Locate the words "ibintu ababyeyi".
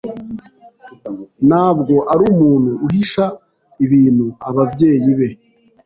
3.85-5.11